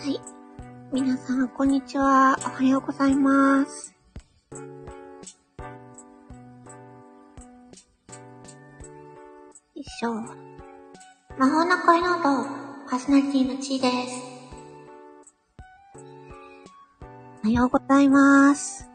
[0.00, 0.18] はい。
[0.94, 2.34] 皆さん、こんにちは。
[2.38, 3.94] おはようございます。
[4.50, 4.58] よ
[9.74, 10.14] いしょ。
[11.36, 12.22] 魔法の恋ノート、
[12.88, 14.22] パーソナリティのちーです。
[17.44, 18.88] おはようございます。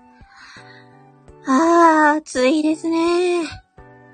[1.46, 3.44] あー、暑いですね。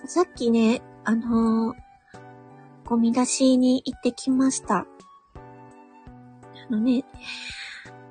[0.07, 1.75] さっきね、あのー、
[2.83, 4.85] ゴミ出しに行ってきました。
[6.71, 7.05] のね、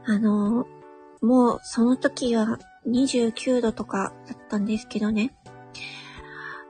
[0.06, 0.66] あの、
[1.20, 5.34] もうその時は29度とかだったんですけどね。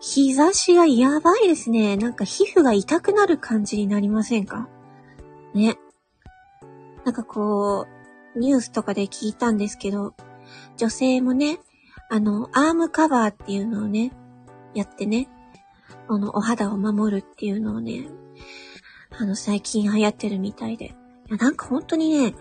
[0.01, 1.97] 日差しがやばいですね。
[1.97, 4.69] なんか皮膚が痛くなる感じになりませんか？
[5.55, 5.77] ね。
[7.05, 7.87] なんかこ
[8.35, 10.15] う、ニュースとかで聞いたんですけど、
[10.77, 11.61] 女性もね、
[12.09, 14.13] あの、アームカバーっていうのをね、
[14.75, 15.29] やってね、
[16.09, 18.09] あの、お肌を守るっていうのをね、
[19.19, 20.95] あの、最近流行ってるみたいで。
[21.37, 22.35] なんか本当にね、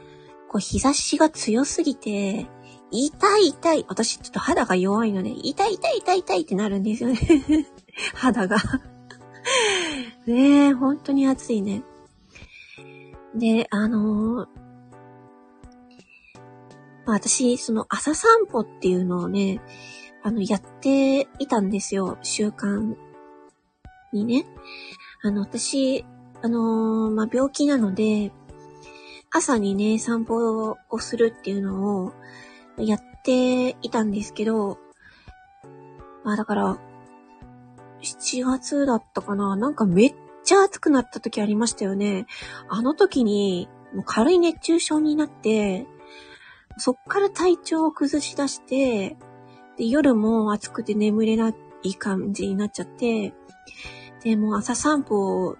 [0.48, 2.48] こう、日差しが強すぎて、
[2.92, 3.86] 痛い痛い。
[3.88, 7.18] 私ちょっと肌が弱いので、痛い痛い痛い痛いってなるんですよね。
[8.16, 8.58] 肌が。
[10.26, 11.84] ねえ、本当に暑いね。
[13.36, 14.48] で、あのー
[17.06, 19.62] ま、私、その朝散歩っていうのをね、
[20.24, 22.18] あの、やっていたんですよ。
[22.22, 22.96] 習慣
[24.14, 24.46] にね。
[25.22, 26.06] あの、私、
[26.42, 28.32] あのーまあ、病気なので、
[29.32, 32.14] 朝にね、散歩をするっていうのを
[32.78, 34.80] やっていたんですけど、
[36.24, 36.78] まあだから、
[38.02, 42.26] 7月だったかななんかめっちゃ暑くなった時ありましたよね。
[42.70, 45.86] あの時に、もう軽い熱中症になって、
[46.78, 49.18] そっから体調を崩し出して、
[49.78, 53.34] で、夜も暑くて眠れない感じになっちゃって、
[54.24, 55.58] で、もう朝散歩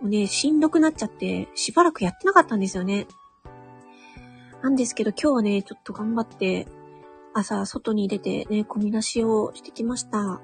[0.00, 3.06] をね、しんどくなっちゃって、しばらくやってなかったんですよね。
[4.62, 6.66] なんですけど今日はね、ちょっと頑張って、
[7.34, 10.40] 朝外に出てね、込み出しをしてきました。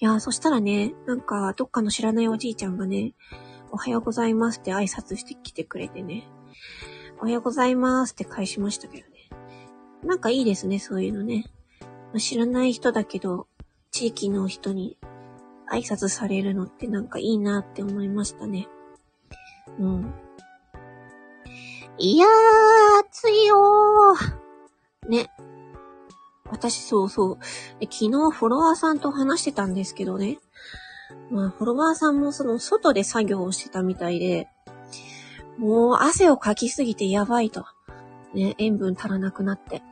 [0.00, 3.14] いやー、そしたらね、なんか、どっかの知らないおじいちゃんがね、
[3.70, 6.28] おはようございますって挨拶してきてくれてね、
[7.20, 9.30] おはようございますって返しましたけどね。
[10.04, 11.46] なんかいいですね、そういうのね。
[12.18, 13.46] 知らない人だけど、
[13.90, 14.98] 地域の人に
[15.72, 18.68] 挨拶されるのってなんかいいなって思いましたね。
[19.78, 20.14] うん。
[21.98, 22.28] いやー、
[23.08, 25.08] 暑いよー。
[25.08, 25.30] ね。
[26.50, 27.38] 私そうそう。
[27.84, 30.38] 昨日フォロワーさんと話してたんですけどね。
[31.30, 34.48] まあ、フォロワーさんもその外で作業をしてたみたいで、
[35.58, 37.64] もう汗をかきすぎてやばいと。
[38.34, 39.82] ね、塩分足らなくなって。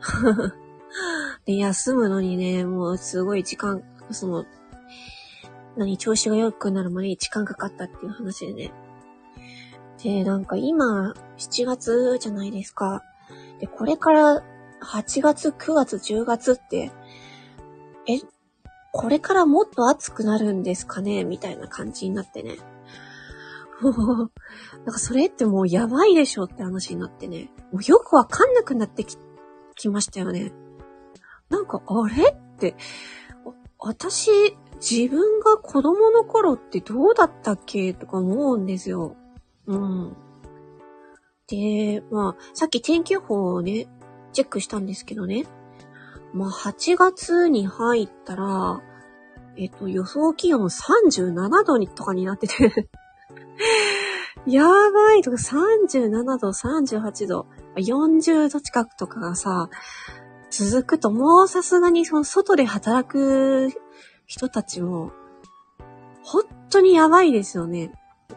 [1.46, 4.44] で、休むのにね、もうすごい時間、その、
[5.76, 8.72] 何、調子が良くなるまでに時間かかったっていう話でね。
[10.02, 13.02] で、なんか今、7月じゃないですか。
[13.60, 14.42] で、これから
[14.82, 16.92] 8月、9月、10月って、
[18.06, 18.20] え、
[18.92, 21.24] これからもっと暑くなるんですかね？
[21.24, 22.56] みたいな感じになってね。
[23.82, 24.30] なん
[24.86, 27.50] かそれってもうやばいでしょって話になってね。
[27.72, 29.18] もうよくわかんなくなってき、
[29.74, 30.52] きましたよね。
[31.50, 32.74] なんか、あれって、
[33.78, 39.16] 私、自分が子供の頃ってどうだったっけとか思うんですよ。
[39.66, 40.16] うん。
[41.48, 43.86] で、まあ、さっき天気予報をね、
[44.32, 45.46] チェックしたんですけどね。
[46.32, 48.82] まあ、8月に入ったら、
[49.56, 52.90] えっと、予想気温37度にとかになってて
[54.46, 59.70] やばいとか37度、38度、40度近くとかがさ、
[60.50, 63.70] 続くともうさすがにその外で働く
[64.26, 65.12] 人たちも、
[66.22, 67.92] 本当にやばいですよね。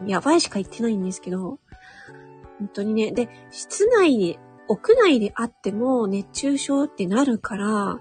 [0.06, 1.58] やばいしか言ってないんですけど、
[2.58, 3.12] 本当にね。
[3.12, 7.98] で、室内で、屋内であっても熱中症ってなるから、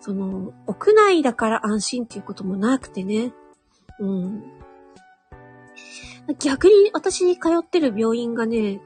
[0.00, 3.32] その、屋内だから安心っていうこともなくてね。
[4.00, 4.42] うん。
[6.38, 8.80] 逆に私に通ってる病院がね、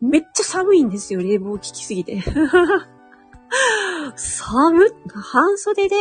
[0.00, 2.22] めっちゃ寒いんですよ、冷房効きすぎて。
[4.16, 5.96] 寒っ半袖で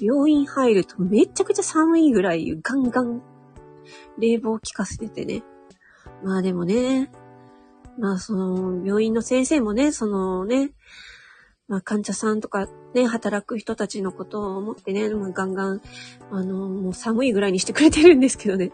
[0.00, 3.22] 病院入るとめちゃくちゃ寒いぐらいガンガン
[4.18, 5.42] 冷房効かせててね。
[6.22, 7.10] まあでもね、
[7.98, 10.72] まあその病院の先生もね、そのね、
[11.68, 15.80] まあ患者さんとかね、働く人たちのことを思ってね、まあ、ガンガン、
[16.30, 18.72] あの、もう寒いぐらいにしてくれてるんですけどね。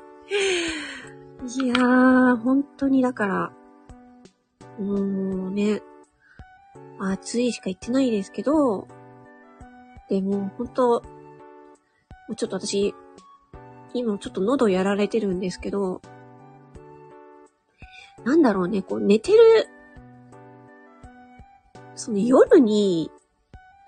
[1.59, 3.53] いやー、本当にだから、
[4.79, 5.83] もうね、
[6.99, 8.87] 暑いしか言ってないですけど、
[10.11, 11.03] でも本当、
[12.37, 12.95] ちょっと私、
[13.95, 16.03] 今ちょっと喉やられてるんですけど、
[18.25, 19.69] なんだろうね、こう寝てる、
[21.95, 23.11] その夜に、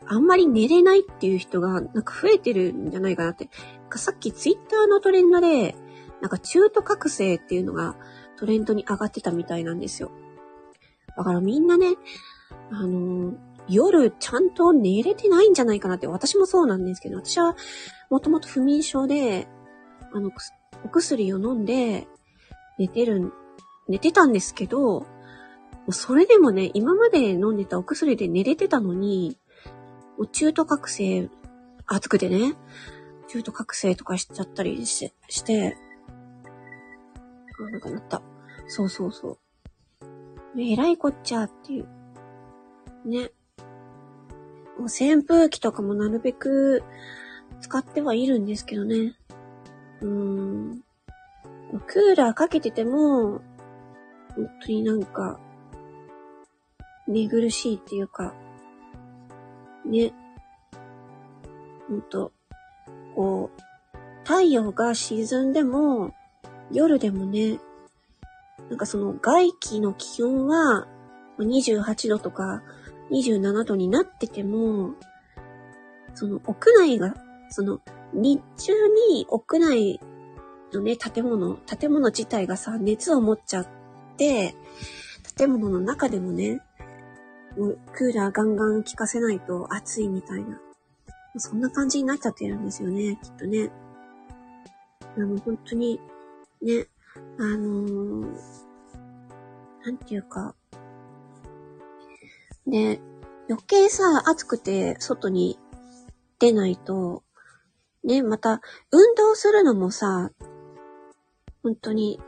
[0.07, 3.51] あんまり寝れないっていう人が、なんか増えてるんじゃないかなって。
[3.97, 5.75] さっきツイッターのトレンドで、
[6.21, 7.97] なんか中途覚醒っていうのが
[8.39, 10.13] トレンドに上がってたみたいなんですよ。
[11.17, 11.95] だからみんなね、
[12.71, 13.37] あのー、
[13.73, 17.57] 夜ちゃんと寝れてないんじゃないかなって、私もそうなんですけど、私は
[18.11, 19.49] もともと不眠症で、
[20.13, 20.31] あの、
[20.85, 22.07] お薬を飲んで
[22.79, 23.33] 寝てる、
[23.89, 25.07] 寝てたんですけど、
[25.91, 29.39] それでもね、今まで飲んでたお薬で寝れてたのに、
[30.19, 31.29] もう中途覚醒、
[31.87, 32.55] 暑くてね、
[33.29, 35.77] 中途覚醒とかしちゃったりしして、
[37.59, 38.23] あ、なんかなった。
[38.69, 40.61] そうそうそう。
[40.61, 41.89] えらいこっちゃっていう。
[43.05, 43.31] ね。
[44.79, 46.83] もう扇風機とかもなるべく
[47.61, 49.15] 使ってはいるんですけどね。
[50.01, 50.83] うーん。
[51.87, 53.41] クーラーかけてても、
[54.35, 55.39] 本当になんか、
[57.07, 58.35] 寝苦しいっていうか、
[59.85, 60.13] ね。
[61.89, 62.33] ほんと、
[63.15, 66.15] こう、太陽が沈んでも、
[66.71, 67.59] 夜でもね、
[68.69, 70.87] なんかその外気の気温は
[71.39, 72.63] 28度とか
[73.13, 74.95] 27度になってても、
[76.15, 77.15] その屋内が、
[77.51, 77.81] その
[78.13, 78.73] 日中
[79.11, 80.01] に屋内
[80.73, 83.67] のね、建物、建物自体がさ、熱を持っちゃっ
[84.17, 84.55] て、
[85.37, 86.61] 建物の中でもね、
[87.57, 90.61] もうクーラーガンガン効かせないと暑いみたいな。
[91.37, 93.71] そんな感じになっちゃってるんですよね、きっとね。
[95.17, 96.01] あの、本当に、
[96.63, 96.87] ね、
[97.39, 98.27] あのー、
[99.85, 100.55] なんていうか、
[102.67, 103.01] で、
[103.49, 105.59] 余計さ、暑くて外に
[106.39, 107.23] 出ないと、
[108.05, 108.61] ね、また、
[108.91, 110.31] 運動するのもさ、
[111.63, 112.21] 本当に、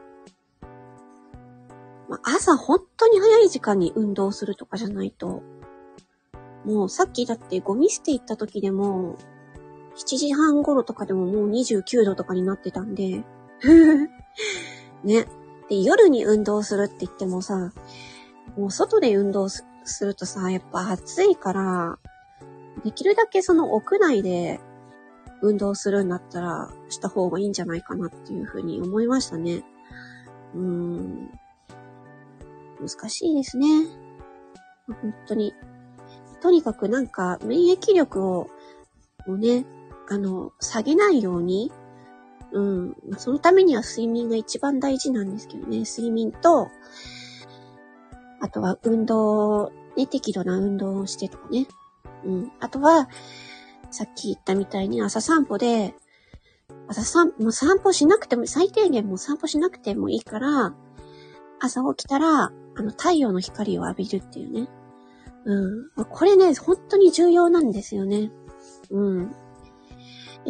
[2.09, 5.43] ま朝本当に早い時間に運動するとかじゃないと、
[6.65, 9.17] もうさっきだってゴミ捨て行った時でも、
[9.97, 13.25] 7時半頃とかでももう29度とかになってたんで、
[15.05, 15.27] ね。
[15.69, 17.73] で、夜に運動するって言ってもさ、
[18.57, 21.99] もう外で運動すするとさ、やっぱ暑いから、
[22.85, 24.61] できるだけその屋内で
[25.41, 29.63] 運動するんだったらした方がいいんじゃないかなっていうふうに思いましたね。
[30.55, 31.31] うーん。
[32.81, 33.67] 難しいですね。
[34.87, 35.55] 本当に。
[36.41, 38.49] とにかくなんか免疫力を、
[39.27, 39.65] をね、
[40.09, 41.73] あの、下げないように、
[42.53, 42.97] うん。
[43.17, 45.81] そのためには睡眠が一番大事なんですけどね。
[45.81, 46.69] 睡眠と、
[48.45, 51.67] あとは運動、ね、適度な運動をしてとかね。
[52.27, 52.53] うん。
[52.61, 53.09] あとは、
[53.91, 55.95] さっき言ったみたいに朝散歩で、
[56.87, 60.75] 朝散、もう散歩しなくても、最低限もう散歩しなくてもいいから、
[61.59, 64.69] 朝起きたら、あの、太陽の光を浴びるっていうね。
[65.47, 66.05] うん。
[66.05, 68.31] これね、本当に重要なんですよね。
[68.91, 69.35] うん。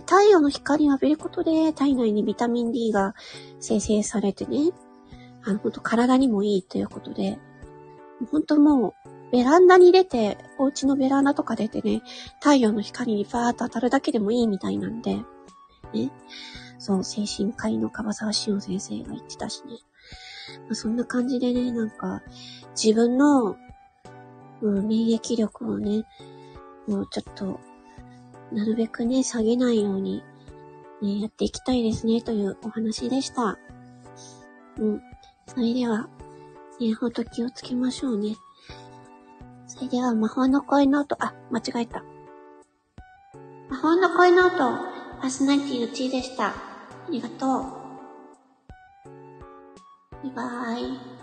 [0.01, 3.15] 太陽の光を浴びることで体内にビタミン D が
[3.61, 4.73] 生成されてね、
[5.45, 7.39] あの、ほんと体にもいいということで、
[8.31, 12.03] ほんともう、ベランダに出て、お家のベランダとか出てね、
[12.41, 15.17] 太陽の光にバーッと当たるだけでもいいみたいなんで、
[15.93, 16.11] ね。
[16.79, 19.79] そう、精神科医の樺沢志音先生が言ってたしね。
[20.67, 22.23] まあ、そんな感じでね、なんか、
[22.81, 23.57] 自分の、
[24.61, 26.05] うん、免疫力をね、
[26.87, 27.61] もうちょっと、
[28.53, 30.23] なるべくね、下げないように、
[31.03, 33.59] ね、やっていきたいですね、というお話でした。
[34.79, 35.03] うん。
[35.47, 36.09] それでは、
[36.81, 38.37] ね、ほんと気をつけましょうね。
[39.67, 42.03] それでは、魔法の声の音、あ、間違えた。
[43.69, 44.57] 魔法の声の音、
[45.21, 46.49] パーソナリティのちでした。
[46.49, 46.55] あ
[47.11, 47.85] りがとう。
[50.23, 51.14] バイバイ。